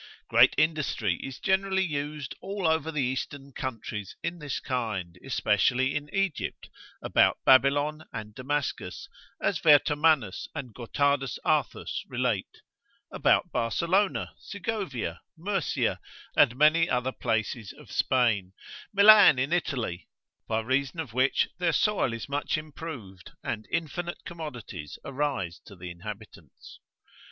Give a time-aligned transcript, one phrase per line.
[0.29, 6.09] Great industry is generally used all over the eastern countries in this kind, especially in
[6.11, 6.71] Egypt,
[7.03, 9.07] about Babylon and Damascus,
[9.39, 12.63] as Vertomannus and Gotardus Arthus relate;
[13.11, 15.99] about Barcelona, Segovia, Murcia,
[16.35, 18.53] and many other places of Spain,
[18.91, 20.07] Milan in Italy;
[20.47, 25.91] by reason of which, their soil is much impoverished, and infinite commodities arise to the
[25.91, 26.79] inhabitants.